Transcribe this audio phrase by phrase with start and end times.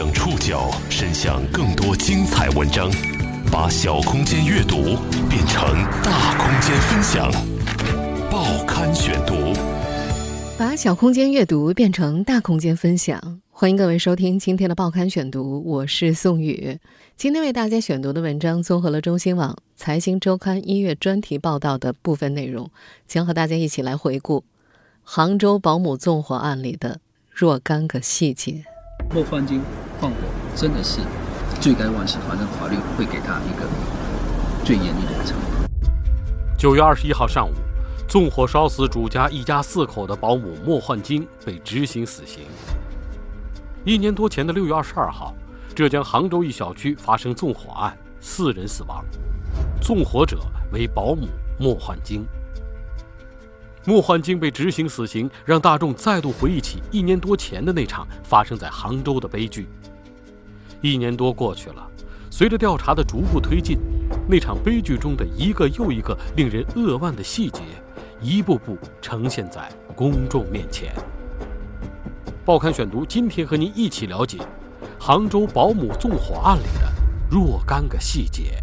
[0.00, 2.90] 将触角伸向更多精彩文章，
[3.52, 4.96] 把小空间阅读
[5.28, 5.62] 变成
[6.02, 7.30] 大空间分享。
[8.30, 9.34] 报刊选读，
[10.56, 13.42] 把小空间阅读变成大空间分享。
[13.50, 16.78] 欢迎各位收听今天的报刊选读，我是宋宇。
[17.18, 22.70] 今天为大家选读的文章综合了中新网、财经周刊一月专题报道的部分内容，
[23.06, 24.44] 将和大家一起来回顾
[25.02, 28.64] 杭州保姆纵火案里的若干个细节。
[29.12, 29.60] 莫焕晶
[30.00, 30.16] 放火
[30.54, 31.00] 真的是
[31.60, 33.68] 罪该万死，反正法律会给他一个
[34.64, 35.66] 最严厉的惩罚。
[36.56, 37.52] 九月二十一号上午，
[38.06, 42.44] 纵火烧死主家一家四口的保姆莫焕晶被执行死刑。
[43.84, 45.34] 一年多前的六月二十二号，
[45.74, 49.04] 浙江杭州一小区发生纵火案，四人死亡，
[49.82, 50.38] 纵火者
[50.72, 51.26] 为保姆
[51.58, 52.24] 莫焕晶。
[53.86, 59.68] 莫焕晶被执行死刑，让大众再度回忆起一年多前的那场发生在杭州的悲剧。
[60.82, 61.86] 一年多过去了，
[62.30, 63.78] 随着调查的逐步推进，
[64.28, 67.62] 那场悲剧中的一个又一个令人扼腕的细节，
[68.20, 70.94] 一步步呈现在公众面前。
[72.44, 74.38] 报刊选读，今天和您一起了解
[74.98, 76.92] 杭州保姆纵火案里的
[77.30, 78.62] 若干个细节。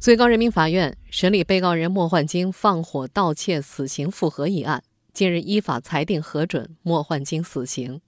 [0.00, 8.00] 最高人民法院审理被告人莫焕晶放火盗窃死刑复核一案，近日依法裁定核准莫焕晶死刑。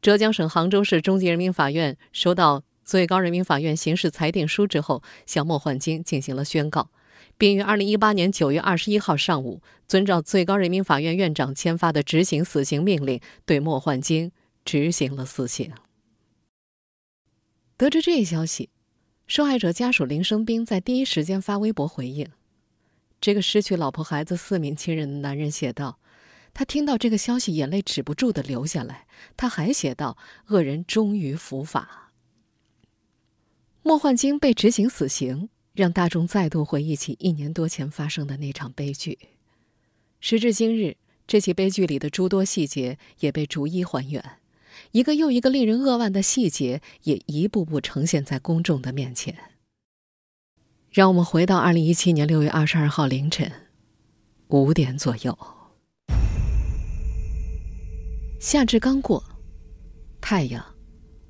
[0.00, 6.88] 浙江省杭州市中级人民法院收到最高人民法院刑事裁定书之后，向莫焕晶进行了宣告。
[7.36, 14.32] 并于二零一八年九月二十一号上午，遵照最高人民法院院长签发的执行死刑命令，对莫焕晶
[14.64, 15.70] 执行了死刑。
[17.76, 18.70] 得知这一消息，
[19.26, 22.28] 受害者家属林生斌在第一时间发微博回应。
[23.20, 25.98] 这个失去老婆孩子四名亲人的男人写道
[26.54, 30.16] ：“他听到这个消息，眼泪止不住的流下来。”他还写道
[30.48, 32.12] ：“恶人终于伏法。”
[33.82, 35.48] 莫焕晶被执行死刑。
[35.76, 39.18] 让大众再度回忆起一年多前发生的那场悲剧。
[40.20, 44.24] 时至今日，这起悲剧里的诸多细节也被逐一还原，
[44.92, 49.36] 一个又一个令人扼腕的细节也一步步呈现在公众的面前。
[50.90, 53.50] 让我们回到二零一七年六月二十二号凌晨
[54.48, 55.38] 五点左右，
[58.40, 59.22] 夏至刚过，
[60.20, 60.64] 太阳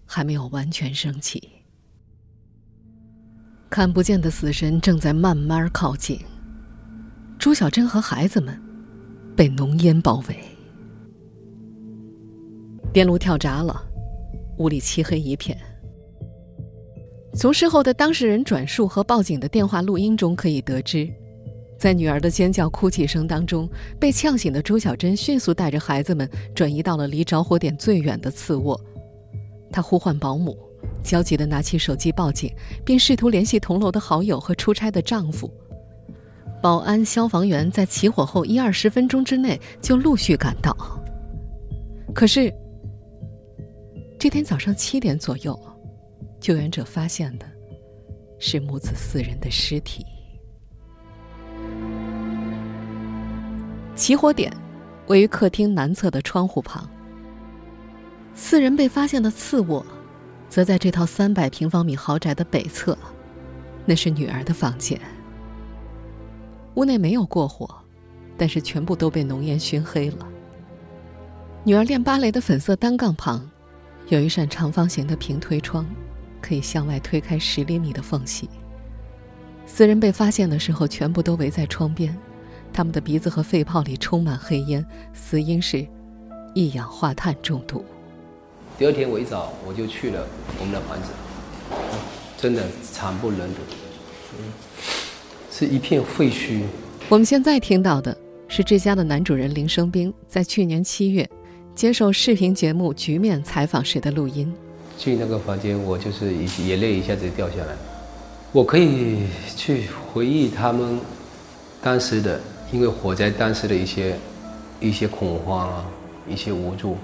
[0.04, 1.50] 还没有完全升起。
[3.68, 6.20] 看不见的死神正在慢慢靠近。
[7.38, 8.62] 朱小珍和孩子们
[9.36, 10.55] 被浓烟包围，
[12.96, 13.78] 电路跳闸了，
[14.56, 15.54] 屋里漆黑一片。
[17.34, 21.06] 从事后的当事人转述和报警的电话录音中可以得知，
[21.78, 23.68] 在女儿的尖叫哭泣声当中，
[24.00, 28.80] 被呛醒的朱小珍迅速带着孩子们转移到了离着火点最远的次卧，
[29.70, 30.56] 她呼唤保姆。
[31.02, 32.50] 焦急地拿起手机报警，
[32.82, 35.52] 并试图联系同楼的好友和出差的丈夫。
[36.62, 40.74] 保安、消防员在起火后一二十分钟之内就陆续赶到。
[42.14, 42.50] 可是，
[44.18, 45.58] 这天早上七点左右，
[46.40, 47.46] 救援者发现的
[48.38, 50.04] 是母子四人的尸体。
[53.94, 54.52] 起火点
[55.06, 56.88] 位于客厅南侧的窗户旁。
[58.34, 59.84] 四人被发现的次卧。
[60.48, 62.96] 则在这套三百平方米豪宅的北侧，
[63.84, 64.98] 那是女儿的房间。
[66.76, 67.68] 屋内没有过火，
[68.38, 70.26] 但是全部都被浓烟熏黑了。
[71.64, 73.50] 女儿练芭蕾的粉色单杠旁，
[74.08, 75.84] 有一扇长方形的平推窗，
[76.40, 78.48] 可以向外推开十厘米的缝隙。
[79.66, 82.16] 四人被发现的时候，全部都围在窗边，
[82.72, 85.84] 他们的鼻子和肺泡里充满黑烟，死因是
[86.54, 87.84] 一氧化碳中毒。
[88.78, 90.24] 第二天我一早我就去了
[90.60, 91.10] 我们的房子，
[92.38, 93.60] 真的惨不忍睹，
[95.50, 96.60] 是一片废墟。
[97.08, 101.28] 我们现在听到的是这家的男主人林生斌在去年七月
[101.76, 104.50] 接受视频节目《局面》采访时的录音。
[104.96, 107.76] 去那个房间，我就是一眼泪一下子掉下来。
[108.50, 110.98] 我可以去回忆他们
[111.82, 112.40] 当时的，
[112.72, 114.18] 因为火灾当时的一些
[114.80, 115.86] 一些恐慌啊，
[116.26, 116.96] 一些无助。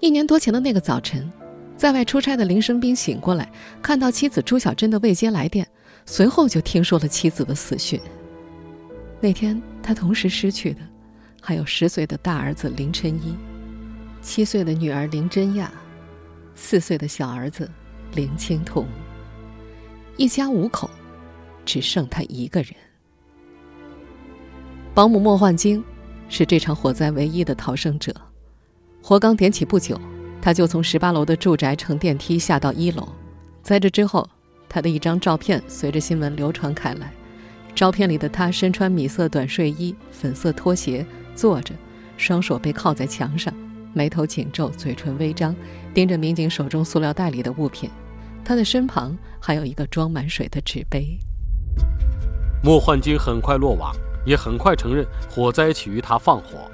[0.00, 1.32] 一年多前的那个早晨，
[1.74, 3.50] 在外出差的林生斌醒过来，
[3.80, 5.66] 看到妻子朱小珍的未接来电，
[6.04, 7.98] 随后就听说了妻子的死讯。
[9.18, 10.80] 那天他同时失去的，
[11.40, 13.34] 还有十岁的大儿子林晨一，
[14.24, 15.70] 七岁的女儿林真亚，
[16.54, 17.70] 四岁的小儿子
[18.14, 18.86] 林青桐。
[20.16, 20.88] 一家五口，
[21.66, 22.72] 只剩他一个人。
[24.94, 25.84] 保姆莫焕晶，
[26.30, 28.14] 是这场火灾唯一的逃生者。
[29.02, 30.00] 火刚点起不久，
[30.40, 33.06] 他就从十八楼的住宅乘电梯下到一楼。
[33.62, 34.26] 在这之后，
[34.70, 37.12] 他的一张照片随着新闻流传开来。
[37.74, 41.04] 照片里的他身穿米色短睡衣、粉色拖鞋，
[41.34, 41.74] 坐着，
[42.16, 43.52] 双手背靠在墙上，
[43.94, 45.54] 眉头紧皱，嘴唇微张，
[45.94, 47.88] 盯着民警手中塑料袋里的物品。
[48.44, 51.18] 他的身旁还有一个装满水的纸杯。
[52.62, 53.94] 莫焕晶很快落网，
[54.26, 56.70] 也很快承认火灾起于他放火，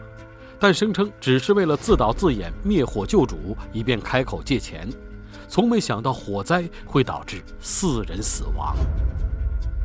[0.58, 4.88] 但声称只是为了自导自演灭火救主，以便开口借钱，
[5.48, 8.74] 从没想到火灾会导致四人死亡。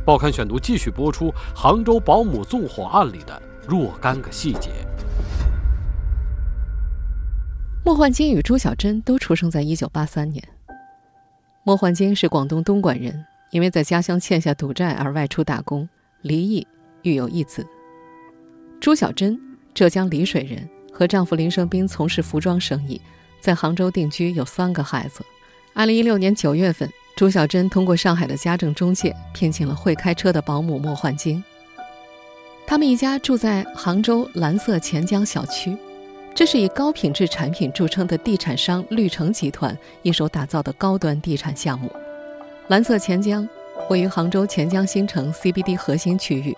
[0.05, 4.69] 报刊选读继续播出杭州保姆纵火案里的若干个细节。
[7.85, 10.43] 莫焕晶与朱小珍都出生在一九八三年。
[11.63, 15.87] 莫焕晶是广东东莞人，因为在家乡欠下赌债而外出打工，
[16.23, 16.65] 离异，
[17.03, 17.63] 育有一子。
[18.81, 19.39] 朱小珍，
[19.75, 22.99] 浙江丽水人，和丈夫林生斌从事服装生意，
[23.39, 25.23] 在杭州定居，有三个孩子。
[25.75, 26.89] 二零一六年九月份。
[27.15, 31.41] 朱小珍通过上海的家政中介聘请了会开车的保姆莫焕晶。
[32.67, 35.77] 他们一家住在杭州蓝色钱江小区，
[36.35, 41.89] 这是以高品质产品著称的地产商绿城集团一手打造的高端地产项目。
[42.67, 43.47] 蓝色钱江
[43.89, 46.53] 位于杭州钱江新城 CBD 核心区域，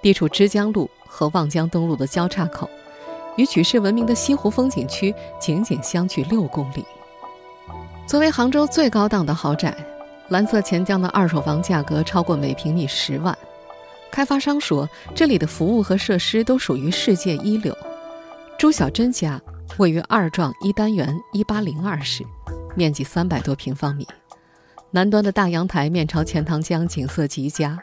[0.00, 2.70] 地处枝江路和望江东路的交叉口，
[3.36, 6.84] 与举世闻名的西湖风景区仅仅相距六公里。
[8.06, 9.76] 作为杭州最高档的豪宅，
[10.28, 13.36] 蓝色钱江的二手房价格超过每平米十万。
[14.12, 17.76] 开发商说，这里的服务和设施都属于世界一流。
[18.58, 19.40] 朱小珍家
[19.78, 22.26] 位于二幢一单元一八零二室，
[22.74, 24.04] 面积三百多平方米，
[24.90, 27.78] 南端的大阳台面朝钱塘江，景色极佳。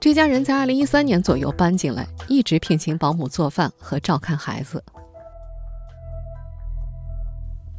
[0.00, 4.82] 这家人在二零一三年左右搬进来，一直聘请保姆做饭和照看孩子。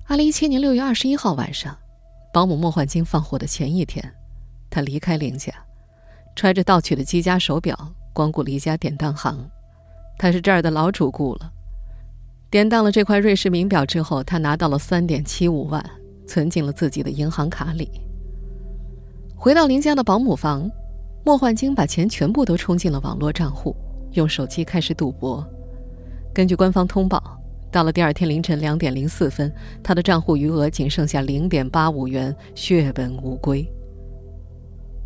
[0.06, 1.76] 二零一七年六月二十一号晚上，
[2.32, 4.14] 保姆莫焕晶放火的前一天，
[4.70, 5.52] 他离开林家，
[6.36, 7.76] 揣着盗取的积家手表，
[8.14, 9.50] 光顾了一家典当行。
[10.20, 11.52] 他是这儿的老主顾了。
[12.52, 15.84] 典当了这块瑞士名表之后，他拿到了三点七五万，
[16.28, 17.90] 存进了自己的银行卡里。
[19.38, 20.70] 回到林家的保姆房，
[21.24, 23.74] 莫焕晶把钱全部都充进了网络账户，
[24.12, 25.48] 用手机开始赌博。
[26.34, 27.38] 根据官方通报。
[27.72, 29.50] 到了第二天凌晨两点零四分，
[29.82, 33.66] 他的账户余额仅剩下零点八五元，血本无归。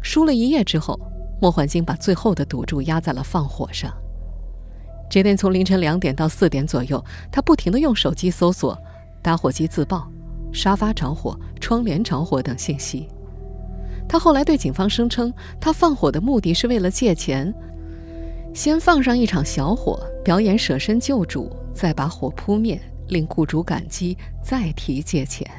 [0.01, 0.99] 输了一夜之后，
[1.39, 3.93] 莫焕晶把最后的赌注压在了放火上。
[5.09, 8.77] 这天从凌晨两点到四点左右，他不停地用手机搜索
[9.21, 10.09] “打火机自爆
[10.51, 13.07] ”“沙发着火”“窗帘着火”等信息。
[14.07, 17.53] 他后来对警方声称，他放火的目的是为了借钱。
[18.53, 22.79] 先放上一场小火，表演舍身救主，再把火扑灭，
[23.09, 25.49] 令雇主感激，再提借钱。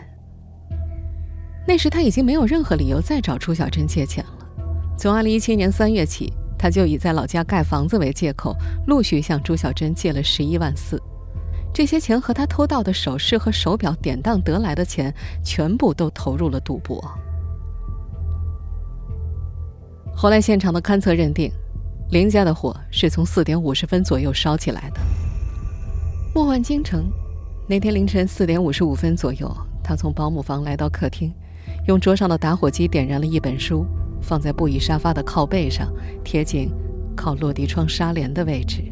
[1.67, 4.33] 那时他已经没有任何理由再找朱小珍借钱了。
[4.97, 6.33] 从2017年3月起，
[6.67, 8.53] 他就以在老家盖房子为借口，
[8.89, 11.01] 陆续向朱小珍借了11万四。
[11.73, 15.15] 这些钱和他偷盗的首饰和手表典当得来的钱，
[15.45, 17.01] 全部都投入了赌博。
[20.13, 21.49] 后来现场的勘测认定。
[22.11, 25.01] 林家的火是从四点五十分左右烧起来的。
[26.35, 27.09] 莫焕晶称，
[27.69, 31.33] 那天凌晨四点五十五分左右，他从保姆房来到客厅，
[31.87, 33.87] 用桌上的打火机点燃了一本书，
[34.27, 35.89] 放在布艺沙发的靠背上，
[36.25, 36.69] 贴近
[37.17, 38.83] 靠落地窗纱帘的位置。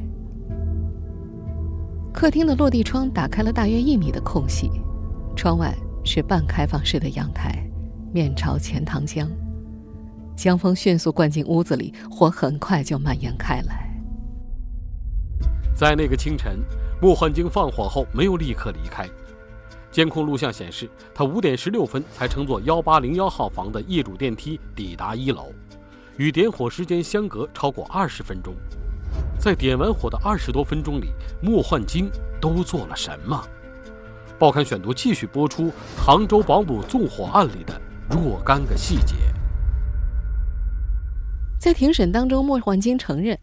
[2.12, 4.70] 客厅的落地窗打开了大约一米的空隙，
[5.34, 5.74] 窗外
[6.04, 7.68] 是半开放式的阳台，
[8.12, 9.28] 面朝钱塘江。
[10.36, 13.90] 江风迅速灌进屋子里，火很快就蔓延开来。
[15.74, 16.60] 在那个清晨，
[17.02, 19.04] 莫焕晶放火后没有立刻离开。
[19.94, 25.52] 监控录像显示，他五点十六分才乘坐幺八零幺号房的业主电梯抵达一楼，
[26.16, 28.52] 与点火时间相隔超过二十分钟。
[29.38, 32.10] 在点完火的二十多分钟里，莫焕晶
[32.40, 33.40] 都做了什么？
[34.36, 39.14] 报刊选读继续播出杭州保姆纵火案里的若干个细节。
[41.56, 43.38] 在庭审当中，莫焕晶承认，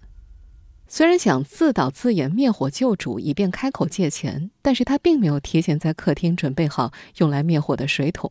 [0.94, 8.30] 虽然想自导自演灭火救主，以便开口借钱，但是他并没有提前在客厅准备好用来灭火的水桶。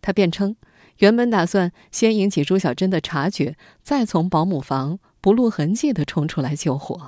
[0.00, 0.56] 他辩称，
[0.98, 7.00] 原本打算先引起朱小珍的察觉，再从保姆房不露痕迹地冲出来救火。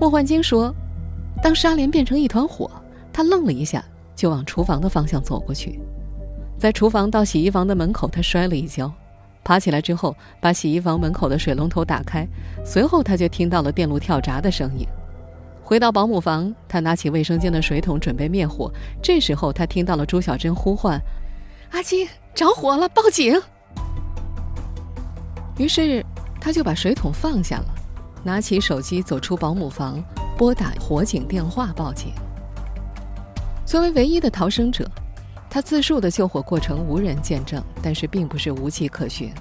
[0.00, 0.74] 莫焕晶说，
[1.42, 2.70] 当纱帘变成一团火，
[3.12, 3.84] 他愣了一下，
[4.14, 5.78] 就往厨房的方向走过去，
[6.58, 8.90] 在厨房到洗衣房的门口，他摔了一跤。
[9.46, 12.26] 爬起来之后，把洗衣房门口的水龙头打开，
[12.64, 14.84] 随后他就听到了电路跳闸的声音。
[15.62, 18.68] 回到保姆房，他拿起卫生间的水桶准备灭火。
[19.00, 21.00] 这时候，他听到了朱小珍呼唤
[21.70, 23.40] ：“阿金，着火了，报警！”
[25.58, 26.04] 于是，
[26.40, 27.74] 他就把水桶放下了，
[28.24, 30.02] 拿起手机走出保姆房，
[30.36, 32.12] 拨打火警电话报警。
[33.64, 34.90] 作为唯一的逃生者，
[35.56, 39.32] 他自述的救火过程无人见证，但是并不是无迹可寻。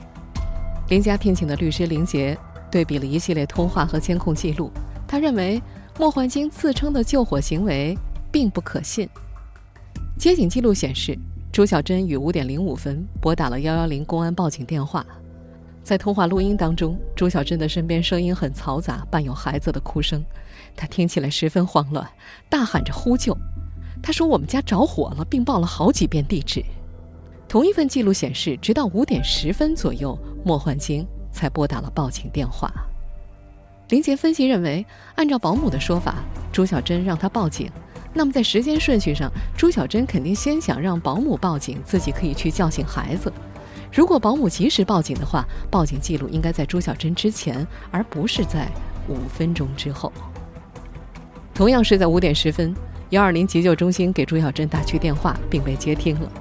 [0.88, 2.38] 林家聘请的律师林杰
[2.72, 4.72] 对比了一系列通话和监控记录，
[5.05, 5.62] 他认为。
[6.00, 7.98] 莫焕晶自称的救火行为
[8.31, 9.10] 并不可信。
[10.17, 11.17] 接警记录显示，
[11.51, 15.05] 朱小珍于五点零五分拨打了幺幺零公安报警电话。
[15.84, 20.24] 在通话录音当中，朱小珍的身边声音很嘈杂，伴有孩子的哭声，
[20.77, 22.07] 她听起来十分慌乱，
[22.50, 23.38] 大喊着呼救。
[24.05, 26.63] 他说：“我们家着火了，并报了好几遍地址。”
[27.50, 32.71] 同一份记录显示，直到五点十分左右，莫焕晶才拨打了报警电话。
[33.89, 34.85] 林杰分析认为，
[35.15, 36.17] 按照保姆的说法，
[36.51, 37.67] 朱小珍让他报警，
[38.13, 43.33] 那么在时间顺序上，朱小珍肯定先想让保姆报警，自己可以去叫醒孩子。
[43.91, 48.67] 如果保姆及时报警的话，报警记录应该在朱小珍之前，而不是在
[49.09, 50.13] 五分钟之后。
[51.55, 52.75] 同样是在五点十分，
[53.09, 56.31] 幺二零急救中心给朱小珍打去电话，并被接听了。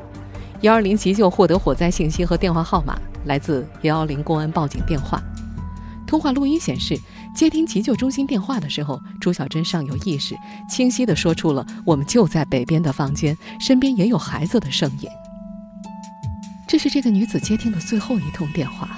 [0.63, 5.23] 幺二零急救获得火灾信息和电话号码来自幺幺零公安报警电话。
[6.07, 6.99] 通话录音显示。
[7.35, 10.37] 接听急救中心电话的时候，朱小珍尚有意识，
[10.71, 15.09] 清晰地说出了“我们就在北边的房间，身边也有孩子”的声音。
[16.69, 18.89] 这是这个女子接听的最后一通电话，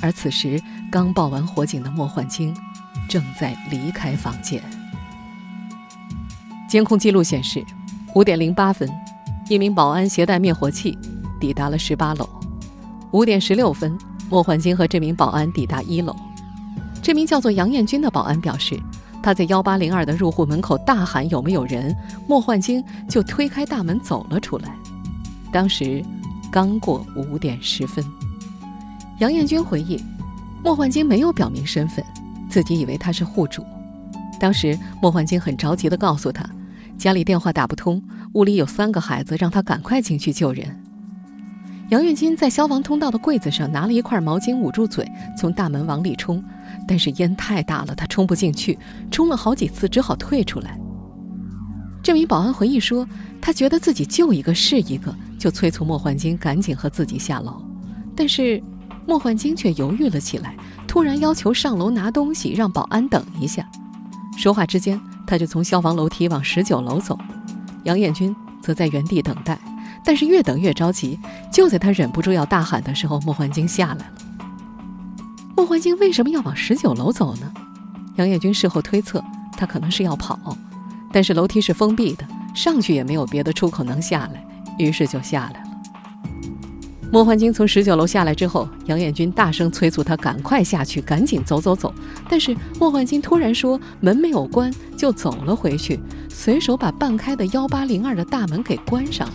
[0.00, 2.56] 而此时刚报完火警的莫焕晶
[3.08, 4.62] 正在离开房间。
[6.68, 7.64] 监控记录显示，
[8.14, 8.88] 五点零八分，
[9.48, 10.96] 一名保安携带灭火器
[11.40, 12.24] 抵达了十八楼；
[13.12, 13.96] 五点十六分，
[14.28, 16.14] 莫焕晶和这名保安抵达一楼。
[17.02, 18.80] 这名叫做杨艳军的保安表示，
[19.22, 21.94] 他在幺八零二的入户门口大喊“有没有人”，
[22.26, 24.74] 莫焕晶就推开大门走了出来。
[25.52, 26.02] 当时
[26.50, 28.04] 刚过五点十分。
[29.20, 30.02] 杨艳军回忆，
[30.62, 32.04] 莫焕晶没有表明身份，
[32.48, 33.64] 自己以为他是户主。
[34.44, 36.46] 当时莫焕晶很着急地告诉他，
[36.98, 38.02] 家里电话打不通，
[38.34, 40.68] 屋里有三个孩子，让他赶快进去救人。
[41.88, 46.44] 杨运金在消防通道的柜子上拿了一块毛巾捂住嘴，从大门往里冲。
[46.86, 48.78] 但是烟太大了，他冲不进去，
[49.10, 50.78] 冲了好几次，只好退出来。
[52.02, 53.08] 这名保安回忆说，
[53.40, 57.64] 他觉得自己救一个是一个，就催促莫焕晶赶紧和自己下楼。
[58.14, 58.62] 但是
[59.06, 60.54] 莫焕晶却犹豫了起来，
[60.86, 63.66] 突然要求上楼拿东西，让保安等一下。
[64.36, 67.18] 说话之间，他就从消防楼梯往十九楼走，
[67.84, 69.58] 杨艳军则在原地等待。
[70.04, 71.18] 但是越等越着急，
[71.50, 74.12] 就在他忍不住要大喊的时候，莫焕晶下来了。
[75.56, 77.50] 莫焕晶为什么要往十九楼走呢？
[78.16, 79.24] 杨艳军事后推测，
[79.56, 80.38] 他可能是要跑，
[81.10, 84.44] 但是楼梯是封闭的，上去也没有别的出口能下来，
[84.78, 85.73] 于是就下来了。
[87.14, 91.94] 莫焕晶从十九楼下来之后，杨艳军大声催促他赶快下去，赶紧走走走。
[92.28, 99.34] 但是莫焕晶突然说门没有关，就走了回去，随手把半开的幺八零二的大门给关上了。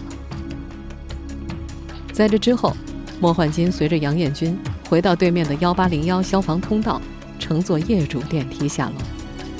[2.11, 2.75] 在这之后，
[3.21, 4.59] 莫焕晶随着杨艳军。
[4.89, 7.01] 回到对面的幺八零幺消防通道，
[7.39, 8.95] 乘坐业主电梯下楼。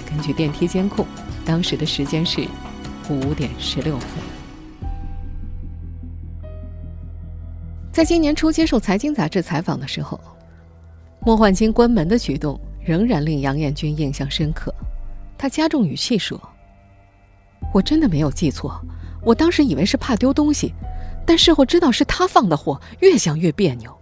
[0.05, 1.05] 根据电梯监控，
[1.45, 2.45] 当时的时间是
[3.09, 4.28] 五点十六分。
[7.99, 10.17] 在今年初接受《财经》杂志采访的时候，
[11.19, 14.73] 莫焕晶关门的举动仍然令杨艳军印象深刻。
[15.37, 16.39] 他加重语气说
[17.75, 18.79] ：“我真的没有记错，
[19.21, 20.73] 我当时以为是怕丢东西，
[21.25, 23.93] 但事后知道是他放的火，越想越别扭。”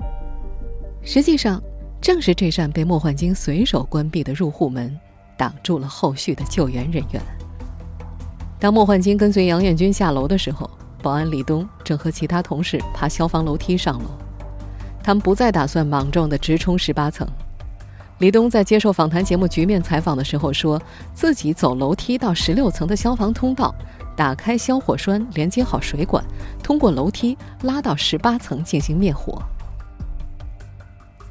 [1.01, 1.59] 实际上，
[1.99, 4.95] 正是这扇被莫焕晶随手关闭的入户门，
[5.35, 7.19] 挡住了后续的救援人员。
[8.59, 10.69] 当莫焕晶跟随杨艳军下楼的时候，
[11.07, 14.09] 保安李东正和其他同事爬消防楼梯上楼。
[15.01, 17.25] 他们不再打算莽撞地直冲十八层。
[18.17, 20.81] 李东在接受访谈节目《局面》采访的时候说，
[21.13, 23.73] 自己走楼梯到十六层的消防通道，
[24.17, 26.21] 打开消火栓，连接好水管，
[26.61, 29.41] 通过楼梯拉到十八层进行灭火。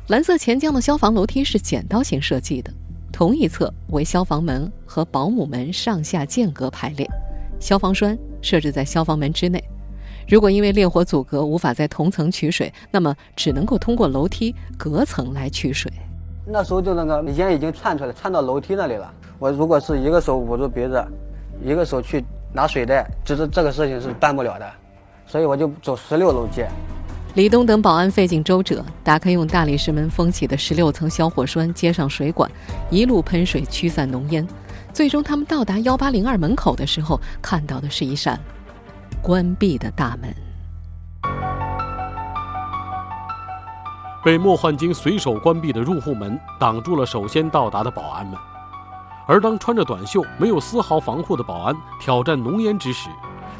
[0.07, 2.73] 蓝色钱江的消防楼梯是剪刀型设计的，
[3.13, 7.07] 同一侧为消防门和保姆门上下间隔排列，
[7.61, 8.17] 消防栓
[8.47, 9.63] 设置在消防门之内。
[10.29, 15.93] 如果因为烈火阻隔无法在同层取水，那么只能够通过楼梯隔层来取水。
[16.47, 19.13] 那时候就那个烟已经窜出来，窜到楼梯那里了。
[19.41, 21.05] 我如果是一个手捂住鼻子，
[21.65, 24.73] 一个手去拿水袋，就是这个事情是办不了的，
[25.27, 26.69] 所以我就走十六楼接。
[27.35, 32.51] 李东等保安费尽周折，打开用大理石门封起的十六层消火栓，接上水管，
[32.91, 34.47] 一路喷水驱散浓烟。
[34.97, 38.41] 最终，他们到达幺八零二门口的时候，看到的是一扇
[39.21, 40.35] 关闭的大门。
[44.25, 48.39] 被莫焕晶随手关闭的入户门挡住了首先到达的保安们，
[49.27, 53.11] 而当穿着短袖、没有丝毫防护的保安挑战浓烟之时，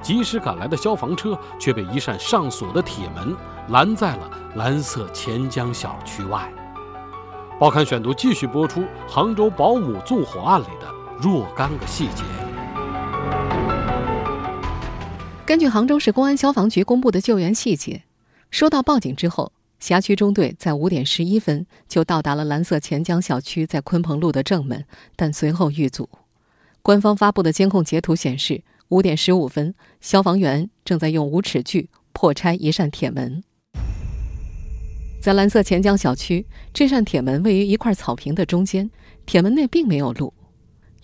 [0.01, 3.37] 及时赶来的消防车却被一扇上锁的铁门
[3.69, 6.51] 拦在了蓝色钱江小区外。
[7.61, 12.23] 报刊选读继续播出杭州保姆纵火案里的若干个细节。
[15.47, 18.03] 根据杭州市公安消防局公布的救援细节，
[18.51, 19.53] 收到报警之后。
[19.79, 26.09] 辖区中队在五点十一分就到达了蓝色钱江小区在鲲鹏路的正门，但随后遇阻。
[26.81, 33.45] 官方发布的监控截图显示，五点十五分，消防员正在用无齿锯破拆一扇铁门。
[35.21, 38.91] 在蓝色钱江小区，这扇铁门位于一块草坪的中间，
[39.27, 40.33] 铁门内并没有路。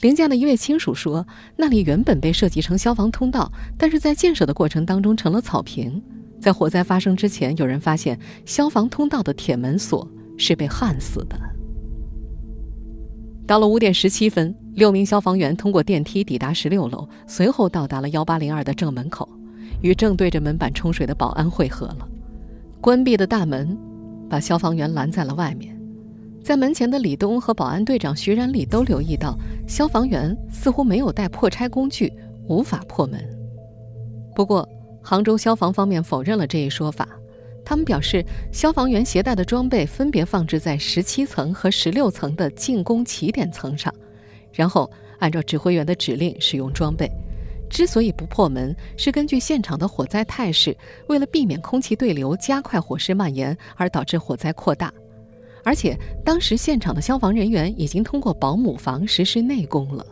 [0.03, 1.25] 林家的一位亲属说，
[1.57, 6.03] 那里原本被设计成消防通道，但是在建设的过程当中成了草坪。
[6.41, 10.07] 在火灾发生之前，有人发现消防通道的铁门锁
[10.37, 11.39] 是被焊死的。
[13.47, 19.29] 到了五点十七分，六名消防员通过电梯抵达十六楼，随后到达了幺八零二的正门口，
[19.83, 22.09] 与正对着门板冲水的保安会合了。
[22.81, 23.79] 关闭的大门
[24.29, 25.79] 把消防员拦在了外面。
[26.43, 32.13] 在门前的李东和保安队长徐然礼都留意到，消防员似乎没有带破拆工具，
[32.49, 33.25] 无法破门。
[34.35, 34.69] 不过，
[35.01, 37.09] 杭州消防方面否认了这一说法，
[37.65, 43.95] 他们表示，消防员携带的装备分别放置在十七层和十六层的进攻起点层上，
[44.53, 47.09] 然后按照指挥员的指令使用装备。
[47.71, 54.93] 之所以不破门，是根据现场的火灾态势，为了避免空气对流加快火势蔓延而导致火灾扩大。
[55.65, 60.05] 而且当时现场的消防人员已经通过保姆房实施内攻了。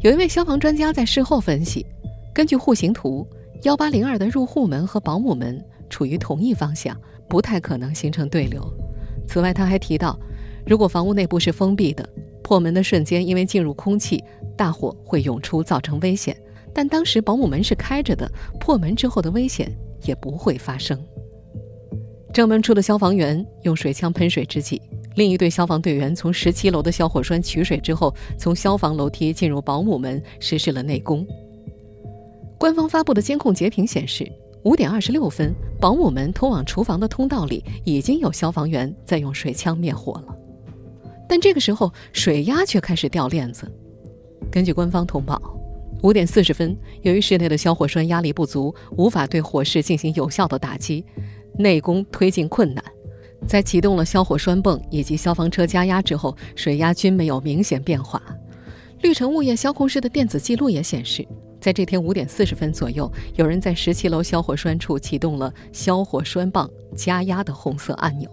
[0.00, 1.86] 有一位消防专家在事后分析。
[2.34, 3.26] 根据户型图，
[3.62, 8.62] 幺八零二的入户门和保姆门处于同一方向，不太可能形成对流。
[9.28, 10.18] 此外，他还提到，
[10.66, 12.08] 如果房屋内部是封闭的，
[12.42, 14.24] 破门的瞬间因为进入空气，
[14.56, 16.36] 大火会涌出，造成危险。
[16.72, 18.26] 但当时保姆门是开着的，
[18.58, 19.70] 破门之后的危险
[20.04, 20.98] 也不会发生。
[22.32, 24.80] 正门处的消防员用水枪喷水之际，
[25.16, 31.26] 另一队消防队员从十七楼的消火栓取水之后，从消防楼梯进入保姆门实施了内攻。
[32.58, 34.26] 官方发布的监控截屏显示，
[34.62, 40.34] 五点二十六分，保姆门通往厨房的通道里已经有消防员在用水枪灭火了。
[41.28, 43.70] 但这个时候，水压却开始掉链子。
[44.50, 45.38] 根据官方通报，
[46.02, 51.04] 五点四十分，由于室内的消火栓压力不足，无法对火势进行有效的打击，
[51.58, 52.84] 内功推进困难。
[53.46, 58.22] 在启动了消火栓泵以及消防车加压之后，水压均没有明显变化。
[59.00, 61.26] 绿城物业消控室的电子记录也显示。
[61.60, 68.28] 在这天五点四十分左右，有人在十七楼消火栓处启动了消火栓泵加压的红色按钮。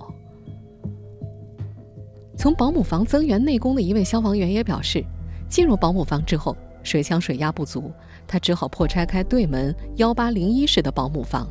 [2.35, 5.05] 从保姆房增援内功的一位消防员也表示，
[5.47, 7.91] 进入保姆房之后，水枪水压不足，
[8.27, 11.47] 他只好破拆开对门幺八零一室的保姆房，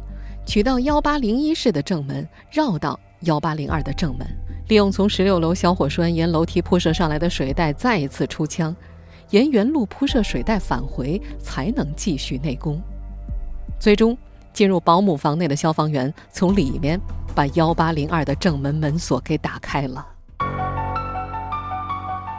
[0.48, 4.26] 取到幺八零一室的正门，绕到幺八零二的正门，
[4.68, 8.74] 利用从十六楼消火栓沿楼梯铺设上来的水带，再一次出枪。
[9.28, 12.80] 沿原路铺设水带返回，才能继续内攻。
[13.78, 14.16] 最终，
[14.54, 16.98] 进入保姆房内的消防员从里面
[17.34, 20.06] 把幺八零二的正门门锁给打开了。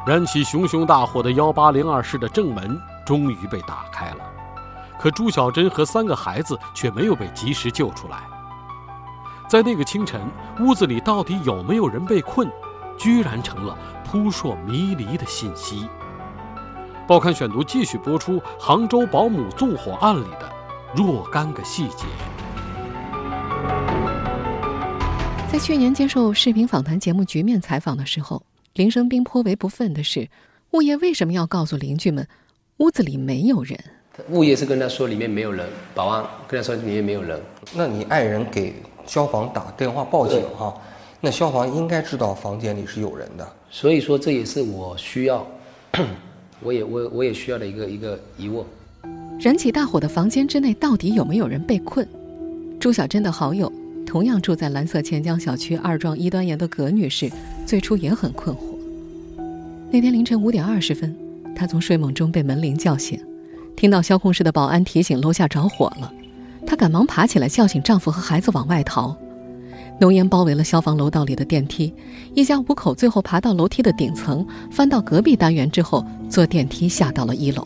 [0.08, 4.29] 燃起熊熊大火的幺八零二室的正门终于被打开了，
[5.00, 8.20] 可朱小珍和三个孩子却没有被及时救出来。
[9.48, 10.22] 在那个清晨，
[10.60, 12.52] 屋子里到底有没有人被困，
[12.98, 15.88] 居然成了扑朔迷离的信息。
[17.08, 20.52] 报刊选读继续播出杭州保姆纵火案里的
[20.96, 22.06] 若干个细节。
[25.52, 28.44] 在去年接受视频访谈节目《局面》采访的时候，
[28.76, 30.30] 林生斌颇为不忿的是，
[30.72, 32.28] 物业为什么要告诉邻居们
[32.78, 33.80] 屋子里没有人？
[34.30, 37.40] 物业是跟他说里面没有人，保安跟他说里面没有人。
[37.76, 38.74] 那你爱人给
[39.06, 40.74] 消防打电话报警哈？
[41.22, 43.48] 那消防应该知道房间里是有人的。
[43.70, 45.46] 所以说这也是我需要。
[46.62, 48.66] 我也我我也需要的一个一个疑问：
[49.40, 52.06] 燃起大火的房间之内到底有没有人被困？
[52.80, 53.72] 朱小珍的好友，
[54.06, 57.32] 同样住在蓝色钱江小区二幢一端沿的葛女士，
[57.66, 58.60] 最初也很困惑。
[59.90, 61.16] 那天凌晨五点二十分，
[61.56, 63.18] 她从睡梦中被门铃叫醒，
[63.80, 66.12] 听到消控室的保安提醒楼下着火了，
[66.68, 69.16] 她赶忙爬起来叫醒丈夫和孩子往外逃。
[70.02, 71.94] 浓烟包围了消防楼道里的电梯，
[72.36, 77.66] 一家五口最后爬到楼梯的顶层，翻到隔壁单元之后，坐电梯下到了一楼。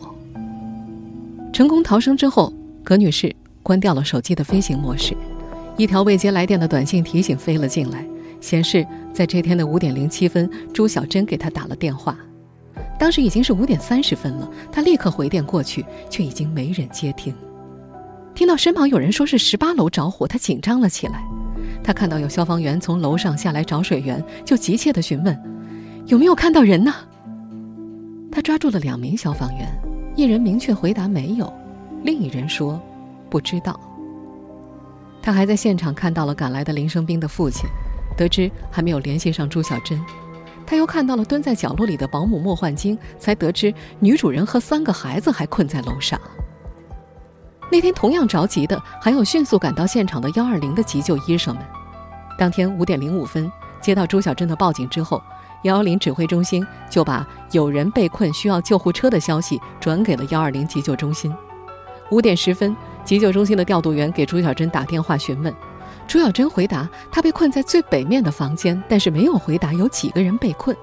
[1.52, 2.52] 成功逃生之后，
[2.84, 5.16] 葛女士关掉了手机的飞行模式，
[5.76, 8.06] 一条未接来电的短信提醒飞了进来，
[8.40, 12.16] 显示在这天的五点零七分，朱小珍给她打了电话。
[12.98, 17.34] 当时已经是五点三十分了，他立刻回电过去，却已经没人接听。
[18.34, 21.22] 听到身旁有人说是十八楼着火，他紧张了起来。
[21.82, 25.38] 他看到有消防员从楼上下来找水源，就急切地询问
[26.06, 26.94] ：“有没有看到人呢？”
[28.32, 29.68] 他抓住了两名消防员，
[30.16, 31.52] 一人明确回答没有，
[32.02, 32.80] 另一人说
[33.30, 33.78] 不知道。
[35.22, 37.68] 他还在现场看到了赶来的林生斌的父亲，
[38.16, 40.00] 得知还没有联系上朱小珍。
[40.66, 46.20] 他又看到了蹲在角落里的保姆莫焕晶，才得知女主人和三个孩子还困在楼上。
[47.70, 51.64] 那天同样着急的还有迅速赶到现场的幺二零的急救医生们。
[52.38, 53.50] 当天五点零五分
[53.80, 55.22] 接到朱小珍的报警之后，
[55.62, 61.34] 幺幺零指挥中心就把有人被困需要救护车的消息转给了幺二零急救中心。
[62.10, 65.52] 五点十分，急救中心的调度员给朱小珍打电话询问，
[66.06, 70.76] 朱小珍回答她被困在最北面的房间，但是没有回答有几个人被困。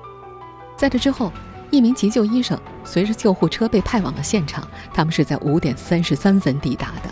[0.76, 1.32] 在这之后。
[1.74, 7.10] 一名急救医生随着救护车被派往了现场，他们是在五点三十三分抵达的。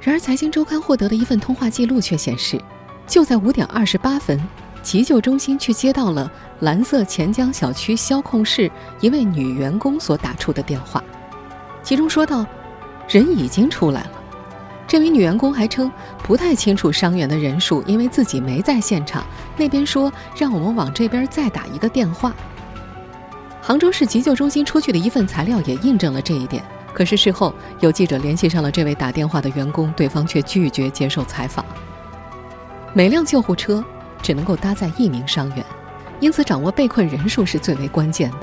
[0.00, 2.58] 然而，《财经周刊》获得的一份通话记录却显示，
[3.06, 4.42] 就在五点二十八分，
[4.82, 8.72] 急救中心却接到了蓝色钱江小区消控室
[9.02, 11.04] 一位女员工所打出的电话，
[11.82, 12.46] 其中说到，
[13.10, 14.21] 人已经出来了。
[14.92, 15.90] 这名女员工还称
[16.22, 19.24] 不太清楚伤员的人数，因为自己没在现场。
[19.56, 22.34] 那边说让我们往这边再打一个电话。
[23.62, 26.62] 杭州市急救中心出具的一份材料也印证了这一点。
[26.92, 31.64] 可是事后有记者联系上了这位打电话的员工，对方却拒绝接受采访。
[32.92, 33.82] 每辆救护车
[34.20, 35.64] 只能够搭载一名伤员，
[36.20, 38.40] 因此掌握被困人数是最为关键的。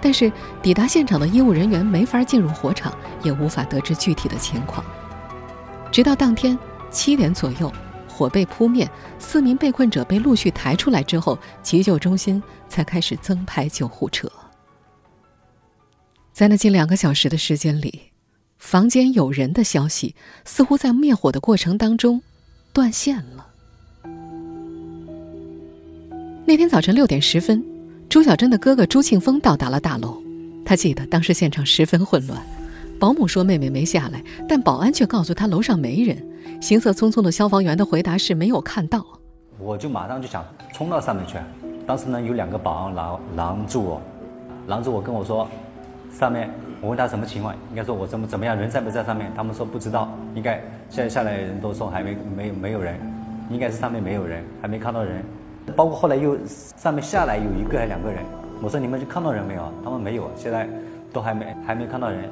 [0.00, 0.30] 但是
[0.62, 4.84] 抵达现场的医务人员没法进入火场，也无法得知具体的情况。
[5.92, 6.58] 直到当天
[6.90, 7.72] 七点左右，
[8.08, 14.30] 火被扑灭，四名被困者被陆续抬出来之后，急救中心才开始增派救护车。
[16.32, 18.12] 在那近两个小时的时间里，
[18.58, 22.22] 房间有人的消息似乎在灭火的过程当中
[22.72, 23.48] 断线了。
[26.46, 27.64] 那天早晨六点十分，
[28.08, 30.22] 朱小珍的哥哥朱庆峰到达了大楼。
[30.64, 32.40] 他记得当时现场十分混乱，
[33.00, 36.22] 保姆说妹妹没下来，但保安却告诉他楼上没人。
[36.60, 39.02] 行色匆匆的消防员的回答是没有看到。
[39.58, 41.38] 我就马上就想冲到上面去，
[41.86, 44.02] 当时呢有两个保安拦拦住我，
[44.66, 45.48] 拦住我跟我说。
[46.12, 46.50] 上面，
[46.82, 49.32] 我问他什么情况，应该说我怎么怎么样，人在不在上面？
[49.34, 50.60] 他们说不知道，应该
[50.90, 53.00] 现在下来人都说还没没没有人，
[53.48, 55.24] 应该是上面没有人，还没看到人。
[55.74, 58.22] 包括后来又上面下来有一个还两个人，
[58.60, 59.72] 我说你们就看到人没有？
[59.82, 60.68] 他们没有，现在
[61.10, 62.28] 都还没还没看到人。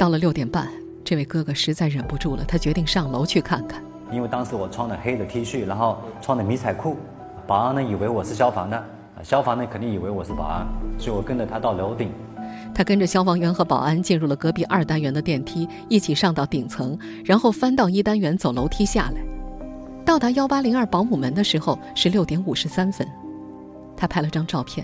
[0.00, 0.66] 到了六点半，
[1.04, 3.82] 这位哥哥实在忍不住了，他决定上楼去看看。
[4.10, 6.96] 因为当时我穿的黑的 T 恤，然后穿的迷彩裤，
[7.46, 8.82] 保安呢以为我是消防的，
[9.22, 10.66] 消防呢肯定以为我是保安，
[10.98, 12.10] 所以我跟着他到楼顶。
[12.74, 19.20] 他跟着消防员和保安进入了隔壁二单元的电梯，一起上到顶层，然后翻到一单元走楼梯下来。
[20.02, 23.06] 到达幺八零二保姆门的时候是六点五十三分。
[23.98, 24.82] 他拍了张照片，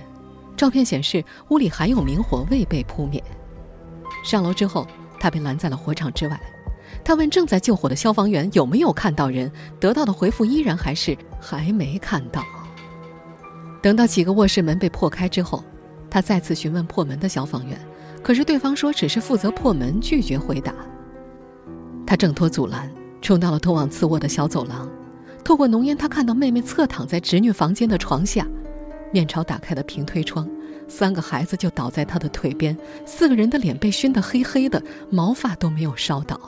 [0.58, 3.24] 照片显示屋里还有明火未被扑灭。
[4.22, 4.84] 上楼之后，
[5.18, 6.40] 他被拦在了火场之外。
[7.04, 12.42] 他问正在救火的消防员有没有看到人，得到的回复依然还是还没看到。
[13.82, 15.62] 等到几个卧室门被破开之后。
[16.08, 17.78] 他再次询问破门的消防员，
[18.22, 20.72] 可是对方说只是负责破门，拒绝回答。
[22.06, 24.88] 他挣脱阻拦，冲到了通往次卧的小走廊。
[25.44, 28.46] 透过浓烟，他看到妹妹侧躺在侄女房间的床下，
[29.12, 30.48] 面朝打开的平推窗，
[30.88, 36.40] 三个孩子就倒在他的腿边，四个人的脸被熏得黑黑的，毛发都没有烧到。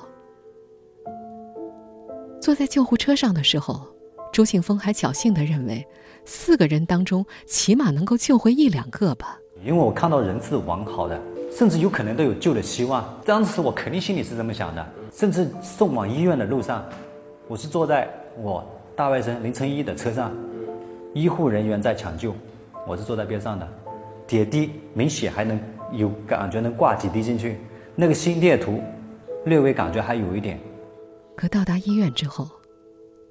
[2.41, 3.87] 坐在救护车上的时候，
[4.33, 5.87] 朱庆峰还侥幸地认为，
[6.25, 9.39] 四个人当中起码能够救回一两个吧。
[9.65, 11.21] 因为我看到人是完好的，
[11.53, 13.05] 甚至有可能都有救的希望。
[13.25, 14.87] 当时我肯定心里是这么想的。
[15.13, 16.85] 甚至送往医院的路上，
[17.49, 18.09] 我是坐在
[18.41, 20.31] 我大外甥林成一的车上，
[21.13, 22.33] 医护人员在抢救，
[22.87, 23.69] 我是坐在边上的。
[24.29, 25.59] 点滴明显还能
[25.91, 27.57] 有感觉，能挂几滴进去。
[27.97, 28.81] 那个心电图，
[29.47, 30.61] 略微感觉还有一点。
[31.35, 32.47] 可到达医院之后，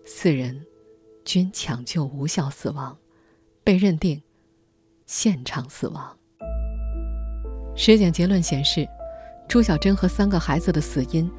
[0.03, 0.65] 四人
[1.23, 2.97] 均抢救无效死亡，
[3.63, 4.21] 被认定
[5.05, 6.17] 现场死亡。
[7.75, 8.87] 尸检结论显示，
[9.47, 11.31] 朱小珍和三个孩子的死因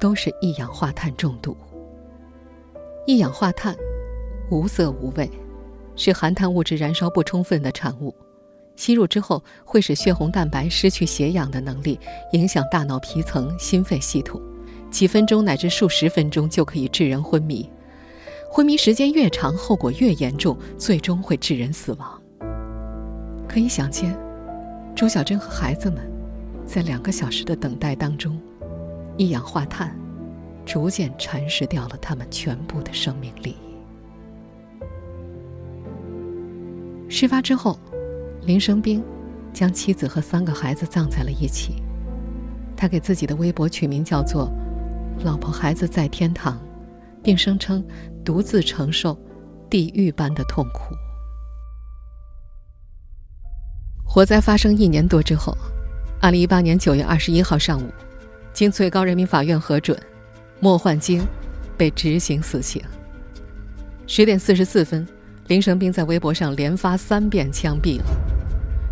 [0.00, 1.54] 都是一氧化碳中毒。
[3.06, 3.76] 一氧化碳
[4.50, 5.30] 无色无味，
[5.94, 8.14] 是含碳物质燃烧不充分的产物。
[8.76, 11.98] 吸入之后会使血红蛋白失去携氧的能力，
[12.32, 14.40] 影响大脑皮层、心肺系统，
[14.90, 17.70] 几分钟乃至数十分钟就可以致人昏迷。
[18.50, 22.20] 昏迷时间越长，后果越严重，最终会致人死亡。
[23.48, 24.16] 可以想见，
[24.94, 26.10] 朱小珍和孩子们
[26.66, 28.40] 在两个小时的等待当中，
[29.16, 29.96] 一氧化碳
[30.66, 33.56] 逐渐蚕食掉了他们全部的生命力。
[37.08, 37.78] 事发之后。
[38.46, 39.02] 林生斌
[39.52, 41.82] 将妻子和三个孩子葬在了一起。
[42.76, 44.52] 他给自己的微博取名叫做
[45.24, 46.60] “老婆孩子在天堂”，
[47.22, 47.82] 并声称
[48.24, 49.18] 独自承受
[49.70, 50.94] 地狱般的痛苦。
[54.04, 55.56] 火灾发生一年多之后，
[56.20, 57.88] 二零一八年九月二十一号上午，
[58.52, 59.98] 经最高人民法院核准，
[60.60, 61.24] 莫焕晶
[61.78, 62.82] 被执行死刑。
[64.06, 65.06] 十点四十四分，
[65.46, 68.33] 林生斌在微博上连发三遍枪毙了。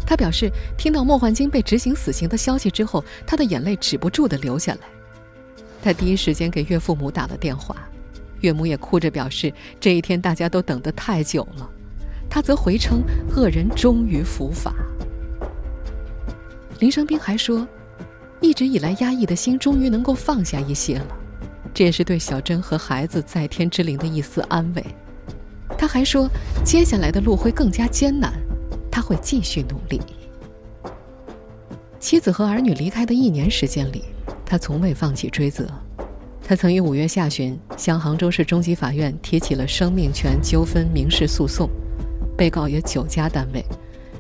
[0.07, 4.81] 他表示，听到莫焕晶被执行死刑的消息之后，他的眼泪止不住的流下来。
[5.83, 7.77] 他第一时间给岳父母打了电话，
[8.41, 11.69] 岳母也哭着表示，这一天大家都等得太久了。
[12.29, 13.03] 他则回称，
[13.35, 14.75] 恶人终于伏法。
[16.79, 17.67] 林生斌还说，
[18.41, 21.07] 一直以来压抑的心终于能够放下一些了，
[21.73, 24.85] 这也是对小珍和孩子在天之灵的一丝安慰。
[25.79, 26.29] 他还说，
[26.65, 28.33] 接下来的路会更加艰难。
[28.93, 30.01] 他会继续努力。
[31.99, 34.05] 妻子和儿女离开的一年时间里，
[34.45, 35.67] 他从未放弃追责。
[36.45, 41.71] 他曾于五月下旬向杭州市中级法院提起了生命权纠纷民事诉讼，
[42.37, 43.65] 被告有九家单位，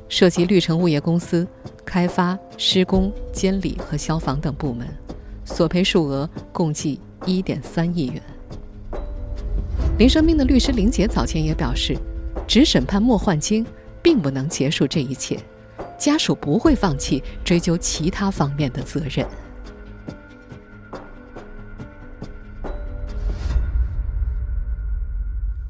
[0.09, 1.47] 涉及绿城物业公司、
[1.85, 4.89] 开发、施工、监理和消防等部门，
[5.45, 8.23] 索赔数额共计一点三亿元。
[9.99, 11.95] 林生斌的律师林杰早前也表示，
[12.47, 13.67] 只审判莫焕晶。
[14.03, 15.39] 并不能结束这一切，
[15.97, 19.27] 家属不会放弃追究其他方面的责任。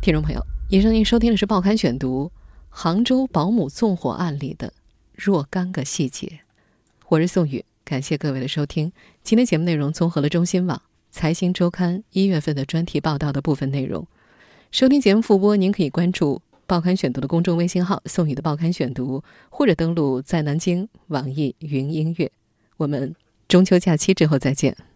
[0.01, 2.33] 听众朋友，以上您收听的是《报刊选读》
[2.71, 4.73] 杭州保姆纵火案里的
[5.15, 6.41] 若干个细节，
[7.09, 8.91] 我是宋宇，感谢各位的收听。
[9.23, 14.05] 今天节目内容综合了中新网、财新周刊一月份的专题报道的部分内容。
[14.73, 16.43] 收听节目复播，您可以关注。
[16.73, 22.33] 报刊选读的公众微信号“宋宇的报刊选读”，或者登录在南京网易云音乐。
[22.79, 23.15] 我们
[23.47, 24.75] 中秋假期之后再见。